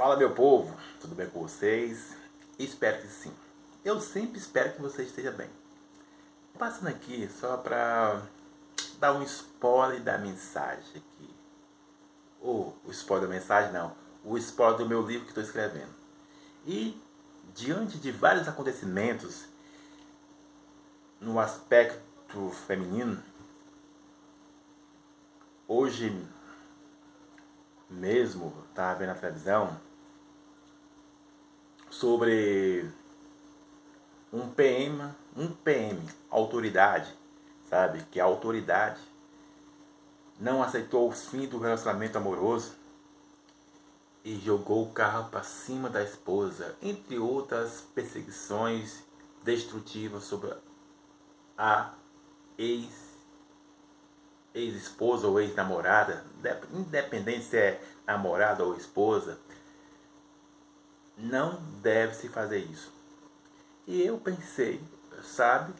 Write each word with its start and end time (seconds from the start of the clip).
Fala 0.00 0.16
meu 0.16 0.30
povo, 0.34 0.74
tudo 0.98 1.14
bem 1.14 1.28
com 1.28 1.42
vocês? 1.42 2.16
Espero 2.58 3.02
que 3.02 3.06
sim. 3.06 3.30
Eu 3.84 4.00
sempre 4.00 4.38
espero 4.38 4.72
que 4.72 4.80
você 4.80 5.02
esteja 5.02 5.30
bem. 5.30 5.50
Passando 6.58 6.88
aqui 6.88 7.28
só 7.38 7.58
para 7.58 8.22
dar 8.98 9.12
um 9.12 9.22
spoiler 9.22 10.02
da 10.02 10.16
mensagem 10.16 10.88
aqui. 10.96 11.34
Ou 12.40 12.74
o 12.82 12.90
spoiler 12.90 13.28
da 13.28 13.34
mensagem 13.34 13.72
não, 13.74 13.94
o 14.24 14.38
spoiler 14.38 14.78
do 14.78 14.88
meu 14.88 15.06
livro 15.06 15.24
que 15.24 15.32
estou 15.32 15.44
escrevendo. 15.44 15.92
E 16.64 16.98
diante 17.54 17.98
de 17.98 18.10
vários 18.10 18.48
acontecimentos 18.48 19.44
no 21.20 21.38
aspecto 21.38 22.48
feminino, 22.66 23.22
hoje 25.68 26.26
mesmo 27.90 28.64
estava 28.70 28.98
vendo 28.98 29.08
na 29.08 29.14
televisão 29.14 29.89
sobre 31.90 32.88
um 34.32 34.48
PM, 34.48 35.12
um 35.36 35.48
PM, 35.48 36.00
autoridade, 36.30 37.12
sabe? 37.68 38.04
Que 38.10 38.20
a 38.20 38.24
autoridade 38.24 39.00
não 40.38 40.62
aceitou 40.62 41.08
o 41.08 41.12
fim 41.12 41.46
do 41.46 41.58
relacionamento 41.58 42.16
amoroso 42.16 42.72
e 44.24 44.36
jogou 44.38 44.84
o 44.84 44.92
carro 44.92 45.30
para 45.30 45.42
cima 45.42 45.90
da 45.90 46.02
esposa, 46.02 46.76
entre 46.80 47.18
outras 47.18 47.82
perseguições 47.94 49.02
destrutivas 49.42 50.24
sobre 50.24 50.52
a 51.58 51.92
ex 52.56 53.10
ex-esposa 54.52 55.28
ou 55.28 55.40
ex-namorada, 55.40 56.24
independente 56.72 57.44
se 57.44 57.56
é 57.56 57.82
namorada 58.04 58.64
ou 58.64 58.76
esposa, 58.76 59.38
não 61.22 61.60
deve 61.82 62.14
se 62.14 62.28
fazer 62.28 62.58
isso. 62.58 62.92
E 63.86 64.02
eu 64.02 64.18
pensei, 64.18 64.80
sabe, 65.22 65.72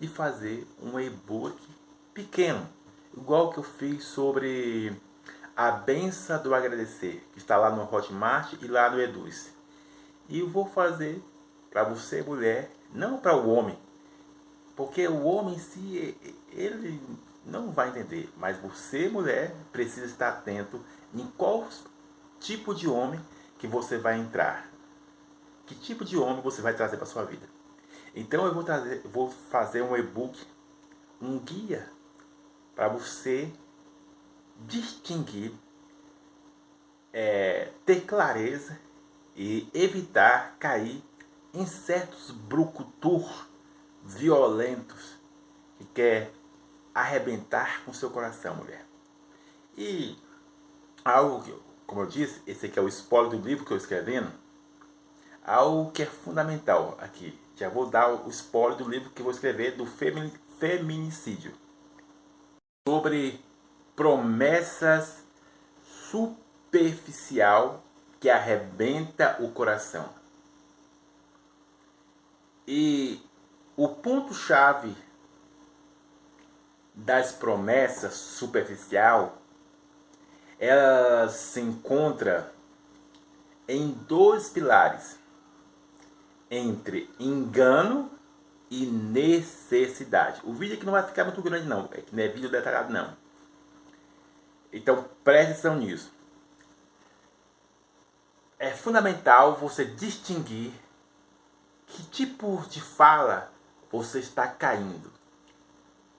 de 0.00 0.08
fazer 0.08 0.66
um 0.82 0.98
e-book 0.98 1.56
pequeno, 2.12 2.68
igual 3.16 3.52
que 3.52 3.58
eu 3.58 3.62
fiz 3.62 4.04
sobre 4.04 4.92
a 5.56 5.70
benção 5.70 6.42
do 6.42 6.54
agradecer, 6.54 7.26
que 7.32 7.38
está 7.38 7.56
lá 7.56 7.70
no 7.70 7.82
Hotmart 7.82 8.54
e 8.60 8.66
lá 8.66 8.90
no 8.90 9.00
Eduz. 9.00 9.52
E 10.28 10.40
eu 10.40 10.48
vou 10.48 10.66
fazer 10.66 11.22
para 11.70 11.84
você, 11.84 12.22
mulher, 12.22 12.70
não 12.92 13.18
para 13.18 13.36
o 13.36 13.50
homem, 13.50 13.78
porque 14.76 15.06
o 15.06 15.24
homem 15.24 15.56
em 15.56 15.58
si, 15.58 16.16
ele 16.52 17.00
não 17.44 17.70
vai 17.70 17.88
entender, 17.88 18.32
mas 18.36 18.58
você, 18.58 19.08
mulher, 19.08 19.54
precisa 19.72 20.06
estar 20.06 20.28
atento 20.28 20.80
em 21.14 21.26
qual 21.36 21.68
tipo 22.38 22.74
de 22.74 22.88
homem 22.88 23.20
que 23.58 23.66
você 23.66 23.98
vai 23.98 24.18
entrar 24.18 24.68
que 25.68 25.74
tipo 25.74 26.02
de 26.02 26.16
homem 26.16 26.40
você 26.40 26.62
vai 26.62 26.74
trazer 26.74 26.96
para 26.96 27.04
sua 27.04 27.24
vida. 27.24 27.46
Então 28.14 28.46
eu 28.46 28.54
vou 28.54 28.64
trazer, 28.64 29.02
vou 29.04 29.30
fazer 29.30 29.82
um 29.82 29.94
e-book, 29.94 30.42
um 31.20 31.38
guia 31.38 31.92
para 32.74 32.88
você 32.88 33.52
distinguir, 34.60 35.52
é, 37.12 37.70
ter 37.84 38.00
clareza 38.06 38.80
e 39.36 39.68
evitar 39.74 40.56
cair 40.58 41.04
em 41.52 41.66
certos 41.66 42.30
brucutur 42.30 43.46
violentos 44.02 45.18
que 45.76 45.84
quer 45.84 46.32
arrebentar 46.94 47.84
com 47.84 47.92
seu 47.92 48.08
coração, 48.10 48.56
mulher. 48.56 48.86
E 49.76 50.16
algo 51.04 51.42
que, 51.42 51.54
como 51.86 52.00
eu 52.00 52.06
disse, 52.06 52.42
esse 52.46 52.66
aqui 52.66 52.78
é 52.78 52.82
o 52.82 52.88
spoiler 52.88 53.38
do 53.38 53.46
livro 53.46 53.66
que 53.66 53.72
eu 53.72 53.76
escrevendo 53.76 54.32
algo 55.48 55.90
que 55.90 56.02
é 56.02 56.06
fundamental 56.06 56.96
aqui. 57.00 57.38
Já 57.56 57.68
vou 57.68 57.86
dar 57.86 58.08
o 58.08 58.28
spoiler 58.28 58.78
do 58.78 58.88
livro 58.88 59.10
que 59.10 59.22
vou 59.22 59.32
escrever 59.32 59.76
do 59.76 59.86
feminicídio. 59.86 61.52
Sobre 62.86 63.40
promessas 63.96 65.24
superficial 66.10 67.82
que 68.20 68.30
arrebenta 68.30 69.36
o 69.40 69.50
coração. 69.50 70.08
E 72.66 73.20
o 73.76 73.88
ponto 73.88 74.34
chave 74.34 74.94
das 76.94 77.32
promessas 77.32 78.14
superficial 78.14 79.38
ela 80.58 81.28
se 81.28 81.60
encontra 81.60 82.52
em 83.68 83.90
dois 83.90 84.48
pilares 84.48 85.17
entre 86.50 87.10
engano 87.18 88.10
e 88.70 88.86
necessidade. 88.86 90.40
O 90.44 90.52
vídeo 90.52 90.76
aqui 90.76 90.84
não 90.84 90.92
vai 90.92 91.02
ficar 91.02 91.24
muito 91.24 91.42
grande 91.42 91.66
não, 91.66 91.88
é 91.92 92.00
que 92.00 92.14
não 92.14 92.22
é 92.22 92.28
vídeo 92.28 92.50
detalhado 92.50 92.92
não. 92.92 93.16
Então 94.72 95.08
preste 95.24 95.52
atenção 95.52 95.76
nisso. 95.76 96.12
É 98.58 98.70
fundamental 98.70 99.56
você 99.56 99.84
distinguir 99.84 100.72
que 101.86 102.02
tipo 102.04 102.62
de 102.68 102.80
fala 102.80 103.52
você 103.90 104.18
está 104.18 104.46
caindo. 104.46 105.10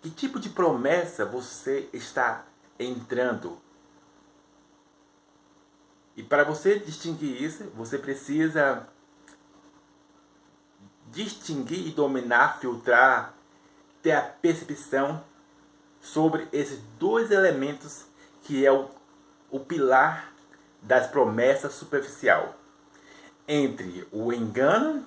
Que 0.01 0.09
tipo 0.09 0.39
de 0.39 0.49
promessa 0.49 1.25
você 1.25 1.89
está 1.91 2.45
entrando. 2.79 3.59
E 6.15 6.23
para 6.23 6.43
você 6.43 6.79
distinguir 6.79 7.41
isso, 7.41 7.65
você 7.75 7.97
precisa 7.97 8.87
distinguir 11.11 11.87
e 11.87 11.91
dominar, 11.91 12.59
filtrar, 12.59 13.33
ter 14.01 14.11
a 14.11 14.21
percepção 14.21 15.23
sobre 16.01 16.47
esses 16.53 16.79
dois 16.97 17.31
elementos 17.31 18.05
que 18.43 18.65
é 18.65 18.71
o, 18.71 18.89
o 19.51 19.59
pilar 19.59 20.31
das 20.81 21.07
promessas 21.07 21.73
superficial 21.73 22.55
entre 23.47 24.07
o 24.11 24.31
engano 24.31 25.05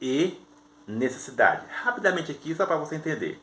e 0.00 0.40
necessidade. 0.86 1.66
Rapidamente 1.68 2.30
aqui, 2.30 2.54
só 2.54 2.64
para 2.64 2.76
você 2.76 2.94
entender. 2.94 3.40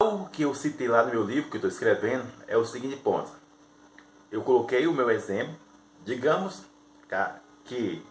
Algo 0.00 0.28
que 0.28 0.42
eu 0.42 0.54
citei 0.54 0.86
lá 0.86 1.02
no 1.02 1.10
meu 1.10 1.24
livro 1.24 1.50
que 1.50 1.56
estou 1.56 1.70
escrevendo 1.70 2.30
é 2.46 2.56
o 2.56 2.64
seguinte 2.64 2.96
ponto. 2.96 3.30
Eu 4.30 4.42
coloquei 4.42 4.86
o 4.86 4.92
meu 4.92 5.10
exemplo. 5.10 5.56
Digamos 6.04 6.62
que 7.64 8.04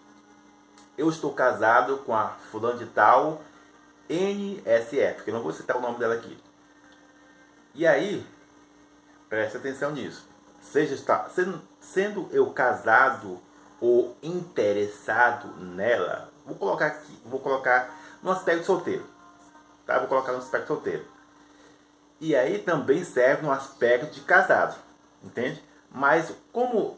eu 0.98 1.10
estou 1.10 1.34
casado 1.34 1.98
com 2.00 2.16
a 2.16 2.30
fulana 2.52 2.78
de 2.78 2.86
tal 2.86 3.42
NSF, 4.10 5.24
que 5.24 5.30
eu 5.30 5.34
não 5.34 5.42
vou 5.42 5.52
citar 5.52 5.78
o 5.78 5.82
nome 5.82 6.00
dela 6.00 6.16
aqui. 6.16 6.38
E 7.74 7.86
aí, 7.86 8.26
preste 9.28 9.58
atenção 9.58 9.92
nisso. 9.92 10.28
Seja 10.62 10.96
está, 10.96 11.28
sendo, 11.30 11.62
sendo 11.80 12.28
eu 12.32 12.50
casado 12.52 13.40
ou 13.80 14.16
interessado 14.24 15.48
nela, 15.58 16.32
vou 16.46 16.56
colocar 16.56 16.88
aqui, 16.88 17.20
vou 17.26 17.40
colocar 17.40 17.94
no 18.24 18.32
aspecto 18.32 18.66
solteiro. 18.66 19.06
Tá? 19.86 20.00
Vou 20.00 20.08
colocar 20.08 20.32
no 20.32 20.40
aspecto 20.40 20.68
solteiro. 20.68 21.06
E 22.20 22.36
aí 22.36 22.60
também 22.60 23.04
serve 23.04 23.44
no 23.44 23.52
aspecto 23.52 24.14
de 24.14 24.22
casado, 24.22 24.78
entende? 25.22 25.62
Mas 25.92 26.34
como 26.52 26.98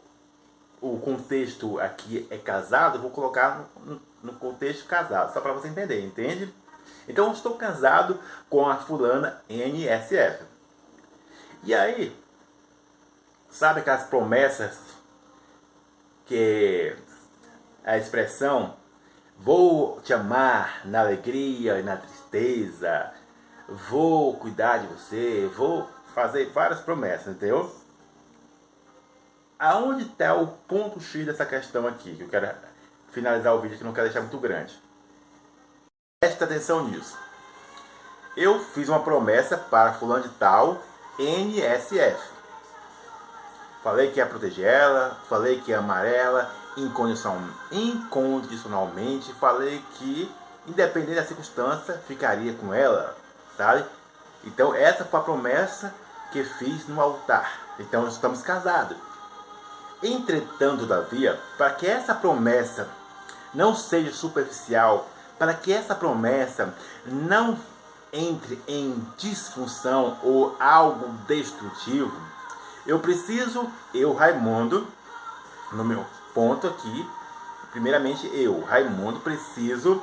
o 0.80 0.98
contexto 0.98 1.78
aqui 1.80 2.26
é 2.30 2.36
casado, 2.36 3.00
vou 3.00 3.10
colocar 3.10 3.68
no, 3.84 4.00
no 4.22 4.32
contexto 4.34 4.86
casado, 4.86 5.32
só 5.32 5.40
para 5.40 5.52
você 5.52 5.68
entender, 5.68 6.04
entende? 6.04 6.52
Então 7.08 7.32
estou 7.32 7.54
casado 7.56 8.18
com 8.48 8.68
a 8.68 8.76
fulana 8.76 9.40
NSF. 9.48 10.44
E 11.64 11.74
aí, 11.74 12.16
sabe 13.50 13.80
aquelas 13.80 14.04
promessas 14.04 14.78
que 16.26 16.94
a 17.84 17.96
expressão 17.96 18.76
vou 19.38 20.00
te 20.00 20.12
amar 20.12 20.82
na 20.84 21.00
alegria 21.00 21.78
e 21.78 21.82
na 21.82 21.96
tristeza, 21.96 23.12
vou 23.68 24.36
cuidar 24.36 24.78
de 24.78 24.86
você, 24.88 25.50
vou 25.56 25.88
fazer 26.14 26.50
várias 26.50 26.80
promessas, 26.80 27.34
entendeu? 27.34 27.74
Aonde 29.58 30.04
está 30.04 30.34
o 30.34 30.46
ponto 30.46 31.00
X 31.00 31.26
dessa 31.26 31.44
questão 31.44 31.86
aqui? 31.86 32.14
Que 32.14 32.22
eu 32.22 32.28
quero 32.28 32.48
finalizar 33.10 33.54
o 33.54 33.60
vídeo 33.60 33.78
que 33.78 33.84
não 33.84 33.92
quero 33.92 34.06
deixar 34.06 34.20
muito 34.20 34.38
grande. 34.38 34.80
Preste 36.20 36.44
atenção 36.44 36.88
nisso. 36.88 37.18
Eu 38.36 38.60
fiz 38.60 38.88
uma 38.88 39.02
promessa 39.02 39.56
para 39.56 39.94
fulano 39.94 40.22
de 40.22 40.28
tal 40.30 40.80
NSF. 41.18 42.20
Falei 43.82 44.10
que 44.10 44.18
ia 44.18 44.26
proteger 44.26 44.66
ela, 44.66 45.18
falei 45.28 45.60
que 45.60 45.70
ia 45.70 45.78
amar 45.78 46.04
ela 46.04 46.52
incondicionalmente, 46.76 49.32
falei 49.34 49.82
que 49.94 50.30
independente 50.66 51.16
da 51.16 51.24
circunstância 51.24 51.94
ficaria 52.06 52.52
com 52.54 52.74
ela, 52.74 53.16
sabe? 53.56 53.84
Então 54.44 54.74
essa 54.74 55.04
foi 55.04 55.18
a 55.18 55.22
promessa 55.22 55.94
que 56.30 56.44
fiz 56.44 56.86
no 56.86 57.00
altar. 57.00 57.74
Então 57.78 58.06
estamos 58.06 58.42
casados. 58.42 59.07
Entretanto, 60.02 60.80
todavia, 60.80 61.40
para 61.56 61.70
que 61.70 61.86
essa 61.86 62.14
promessa 62.14 62.88
não 63.52 63.74
seja 63.74 64.12
superficial, 64.12 65.08
para 65.38 65.54
que 65.54 65.72
essa 65.72 65.94
promessa 65.94 66.74
não 67.06 67.58
entre 68.12 68.62
em 68.66 69.06
disfunção 69.16 70.18
ou 70.22 70.56
algo 70.58 71.08
destrutivo, 71.26 72.12
eu 72.86 72.98
preciso, 73.00 73.68
eu, 73.92 74.14
Raimundo, 74.14 74.86
no 75.72 75.84
meu 75.84 76.04
ponto 76.32 76.66
aqui, 76.66 77.10
primeiramente 77.70 78.26
eu, 78.32 78.62
Raimundo, 78.64 79.20
preciso 79.20 80.02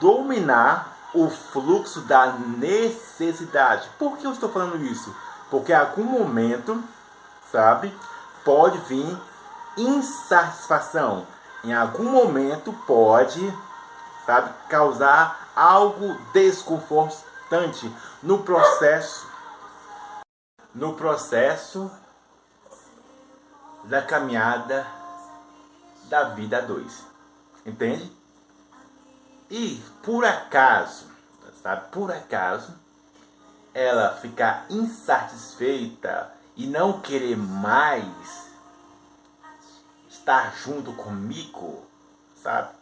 dominar 0.00 0.96
o 1.12 1.28
fluxo 1.28 2.02
da 2.02 2.32
necessidade. 2.32 3.88
Por 3.98 4.16
que 4.18 4.26
eu 4.26 4.32
estou 4.32 4.50
falando 4.50 4.84
isso? 4.84 5.14
Porque 5.50 5.72
em 5.72 5.76
algum 5.76 6.04
momento, 6.04 6.82
sabe, 7.50 7.92
pode 8.46 8.78
vir 8.86 9.20
insatisfação. 9.76 11.26
Em 11.64 11.74
algum 11.74 12.04
momento 12.04 12.72
pode, 12.86 13.52
sabe, 14.24 14.54
causar 14.68 15.50
algo 15.56 16.14
desconfortante 16.32 17.92
no 18.22 18.44
processo 18.44 19.34
no 20.72 20.92
processo 20.92 21.90
da 23.84 24.02
caminhada 24.02 24.86
da 26.04 26.24
vida 26.24 26.58
a 26.58 26.60
dois. 26.60 27.06
Entende? 27.64 28.14
E 29.50 29.82
por 30.02 30.22
acaso, 30.22 31.06
sabe, 31.62 31.88
por 31.90 32.12
acaso, 32.12 32.74
ela 33.72 34.14
ficar 34.16 34.66
insatisfeita 34.68 36.35
e 36.56 36.66
não 36.66 37.00
querer 37.00 37.36
mais 37.36 38.50
estar 40.08 40.56
junto 40.56 40.92
comigo, 40.94 41.84
sabe? 42.42 42.74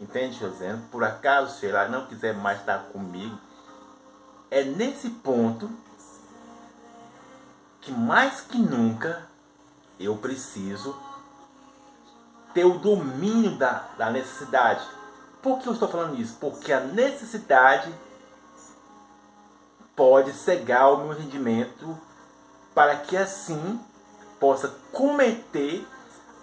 Entende, 0.00 0.38
José? 0.38 0.76
Por 0.90 1.04
acaso, 1.04 1.58
se 1.58 1.66
ela 1.66 1.86
não 1.86 2.06
quiser 2.06 2.34
mais 2.34 2.60
estar 2.60 2.78
comigo, 2.86 3.38
é 4.50 4.64
nesse 4.64 5.10
ponto 5.10 5.70
que 7.80 7.92
mais 7.92 8.40
que 8.40 8.58
nunca 8.58 9.26
eu 10.00 10.16
preciso 10.16 10.98
ter 12.54 12.64
o 12.64 12.78
domínio 12.78 13.56
da, 13.56 13.88
da 13.96 14.10
necessidade. 14.10 14.84
Por 15.40 15.58
que 15.58 15.68
eu 15.68 15.72
estou 15.72 15.88
falando 15.88 16.18
isso? 16.20 16.36
Porque 16.40 16.72
a 16.72 16.80
necessidade 16.80 17.92
pode 19.94 20.32
cegar 20.32 20.92
o 20.92 21.04
meu 21.04 21.16
rendimento 21.16 21.96
para 22.74 22.96
que 22.96 23.16
assim 23.16 23.80
possa 24.40 24.68
cometer 24.92 25.86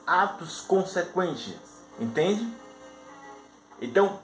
atos 0.06 0.62
consequentes. 0.62 1.56
Entende? 2.00 2.52
Então, 3.82 4.20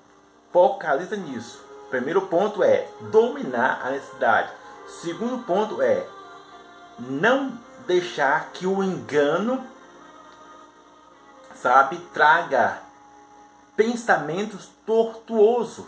focaliza 0.52 1.16
nisso. 1.16 1.64
Primeiro 1.90 2.24
ponto 2.24 2.64
é 2.64 2.90
dominar 3.12 3.82
a 3.86 3.92
necessidade. 3.92 4.52
Segundo 5.02 5.44
ponto 5.44 5.82
é 5.82 6.08
não 6.98 7.58
deixar 7.86 8.52
que 8.52 8.66
o 8.66 8.84
engano, 8.84 9.66
sabe, 11.56 11.98
traga 12.14 12.82
pensamentos 13.76 14.70
tortuosos. 14.86 15.86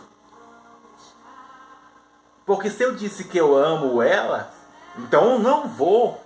Porque 2.44 2.70
se 2.70 2.82
eu 2.82 2.94
disse 2.94 3.24
que 3.24 3.38
eu 3.38 3.56
amo 3.56 4.00
ela, 4.02 4.50
então 4.98 5.32
eu 5.32 5.38
não 5.38 5.68
vou 5.68 6.20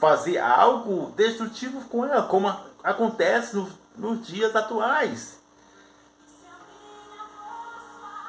fazer 0.00 0.38
algo 0.38 1.12
destrutivo 1.14 1.82
com 1.88 2.04
ela, 2.04 2.22
como 2.22 2.54
acontece 2.82 3.54
no, 3.54 3.68
nos 3.96 4.26
dias 4.26 4.56
atuais. 4.56 5.38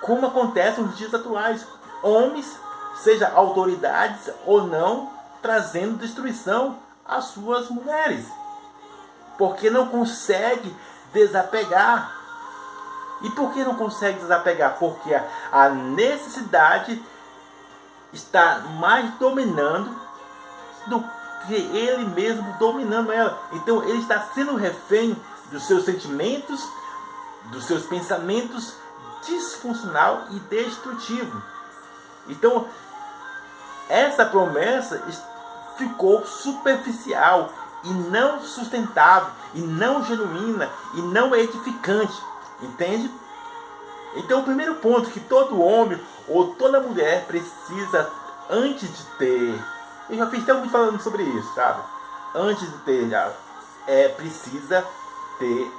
Como 0.01 0.27
acontece 0.27 0.81
nos 0.81 0.97
dias 0.97 1.13
atuais. 1.13 1.65
Homens, 2.03 2.57
seja 2.95 3.31
autoridades 3.31 4.29
ou 4.45 4.67
não, 4.67 5.09
trazendo 5.41 5.97
destruição 5.97 6.77
às 7.05 7.25
suas 7.25 7.69
mulheres. 7.69 8.25
Porque 9.37 9.69
não 9.69 9.87
consegue 9.87 10.75
desapegar. 11.13 12.19
E 13.21 13.29
por 13.29 13.53
que 13.53 13.63
não 13.63 13.75
consegue 13.75 14.19
desapegar? 14.19 14.77
Porque 14.77 15.13
a 15.51 15.69
necessidade 15.69 17.01
está 18.13 18.59
mais 18.79 19.13
dominando 19.15 19.95
do 20.87 21.03
que 21.47 21.55
ele 21.55 22.05
mesmo 22.05 22.55
dominando 22.59 23.11
ela. 23.11 23.41
Então 23.53 23.83
ele 23.83 23.99
está 23.99 24.19
sendo 24.33 24.55
refém 24.55 25.15
dos 25.51 25.63
seus 25.63 25.85
sentimentos, 25.85 26.67
dos 27.45 27.65
seus 27.65 27.85
pensamentos 27.85 28.75
disfuncional 29.25 30.25
e 30.31 30.39
destrutivo. 30.39 31.41
Então 32.27 32.67
essa 33.89 34.25
promessa 34.25 35.03
ficou 35.77 36.25
superficial 36.25 37.51
e 37.83 37.89
não 37.89 38.41
sustentável, 38.41 39.31
e 39.53 39.59
não 39.59 40.03
genuína, 40.05 40.69
e 40.93 41.01
não 41.01 41.35
edificante. 41.35 42.13
Entende? 42.61 43.11
Então, 44.15 44.41
o 44.41 44.43
primeiro 44.43 44.75
ponto 44.75 45.09
que 45.09 45.19
todo 45.19 45.61
homem 45.61 45.99
ou 46.27 46.53
toda 46.55 46.81
mulher 46.81 47.25
precisa, 47.25 48.09
antes 48.49 48.89
de 48.89 49.03
ter. 49.17 49.63
Eu 50.09 50.17
já 50.17 50.27
fiz 50.27 50.45
tempo 50.45 50.69
falando 50.69 51.01
sobre 51.01 51.23
isso, 51.23 51.53
sabe? 51.55 51.81
Antes 52.35 52.69
de 52.69 52.77
ter, 52.79 53.09
já, 53.09 53.31
é 53.87 54.09
precisa 54.09 54.85
ter 55.39 55.71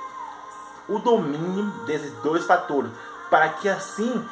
o 0.88 0.98
domínio 0.98 1.64
desses 1.86 2.12
dois 2.22 2.44
fatores, 2.44 2.90
para 3.30 3.48
que 3.50 3.68
assim 3.68 4.26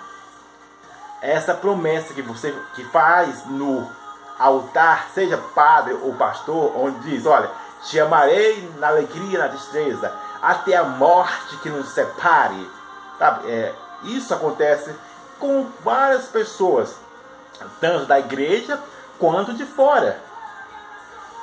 essa 1.23 1.55
promessa 1.55 2.15
que 2.15 2.23
você 2.23 2.55
que 2.75 2.85
faz 2.85 3.45
no 3.47 3.87
altar, 4.39 5.09
seja 5.15 5.37
padre 5.55 5.93
ou 6.03 6.15
pastor, 6.15 6.73
onde 6.77 6.99
diz, 7.11 7.27
olha, 7.27 7.51
te 7.85 8.01
amarei 8.01 8.71
na 8.79 8.89
alegria, 8.89 9.39
na 9.39 9.49
tristeza, 9.49 10.13
até 10.41 10.77
a 10.77 10.85
morte 10.85 11.59
que 11.59 11.69
nos 11.69 11.91
separe. 11.91 12.71
Sabe? 13.19 13.51
É, 13.51 13.75
isso 14.05 14.33
acontece 14.35 14.95
com 15.39 15.67
várias 15.83 16.27
pessoas, 16.27 16.97
tanto 17.81 18.07
da 18.07 18.19
igreja 18.19 18.79
quanto 19.19 19.55
de 19.55 19.65
fora. 19.65 20.21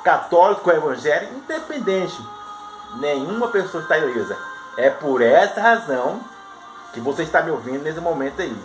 Católico, 0.04 0.70
evangélico, 0.70 1.34
independente. 1.34 2.18
Nenhuma 2.96 3.48
pessoa 3.48 3.82
está 3.82 3.98
ilesa. 3.98 4.36
É 4.76 4.88
por 4.88 5.20
essa 5.20 5.60
razão 5.60 6.20
que 6.92 7.00
você 7.00 7.22
está 7.22 7.42
me 7.42 7.50
ouvindo 7.50 7.82
nesse 7.82 8.00
momento 8.00 8.40
aí. 8.40 8.56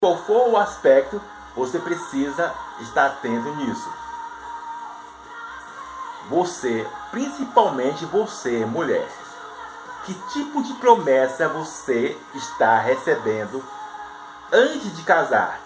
Qual 0.00 0.16
for 0.18 0.48
o 0.48 0.56
aspecto 0.56 1.20
você 1.54 1.78
precisa 1.78 2.52
estar 2.80 3.06
atento 3.06 3.54
nisso. 3.56 3.92
Você, 6.28 6.86
principalmente 7.10 8.04
você, 8.06 8.64
mulher, 8.64 9.06
que 10.04 10.14
tipo 10.32 10.62
de 10.62 10.74
promessa 10.74 11.48
você 11.48 12.16
está 12.34 12.78
recebendo 12.78 13.62
antes 14.52 14.94
de 14.96 15.02
casar? 15.02 15.60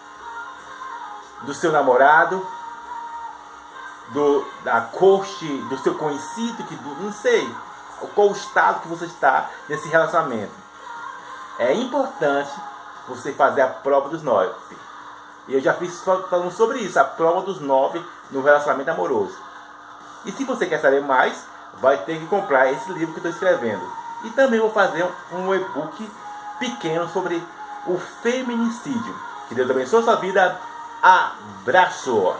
Do 1.42 1.54
seu 1.54 1.70
namorado, 1.70 2.44
do 4.08 4.44
da 4.64 4.80
corte, 4.80 5.46
do 5.68 5.78
seu 5.78 5.94
conhecido, 5.94 6.64
que 6.64 6.74
do, 6.74 7.02
não 7.02 7.12
sei, 7.12 7.48
qual 8.14 8.28
o 8.28 8.32
estado 8.32 8.80
que 8.80 8.88
você 8.88 9.06
está 9.06 9.50
nesse 9.68 9.88
relacionamento. 9.88 10.52
É 11.58 11.72
importante 11.72 12.52
você 13.08 13.32
fazer 13.32 13.62
a 13.62 13.68
prova 13.68 14.08
dos 14.08 14.22
nove. 14.22 14.54
E 15.48 15.54
eu 15.54 15.60
já 15.60 15.74
fiz 15.74 16.00
falando 16.02 16.50
sobre 16.52 16.78
isso, 16.78 16.98
a 16.98 17.04
prova 17.04 17.42
dos 17.42 17.60
nove 17.60 18.04
no 18.30 18.42
relacionamento 18.42 18.90
amoroso. 18.90 19.36
E 20.24 20.32
se 20.32 20.44
você 20.44 20.66
quer 20.66 20.80
saber 20.80 21.02
mais, 21.02 21.44
vai 21.80 21.96
ter 21.98 22.18
que 22.18 22.26
comprar 22.26 22.70
esse 22.70 22.92
livro 22.92 23.14
que 23.14 23.18
estou 23.18 23.32
escrevendo. 23.32 24.07
E 24.24 24.30
também 24.30 24.60
vou 24.60 24.70
fazer 24.70 25.06
um 25.32 25.54
e-book 25.54 26.10
pequeno 26.58 27.08
sobre 27.08 27.42
o 27.86 27.98
feminicídio. 27.98 29.14
Que 29.48 29.54
Deus 29.54 29.70
abençoe 29.70 30.00
a 30.00 30.04
sua 30.04 30.16
vida. 30.16 30.60
Abraço! 31.02 32.34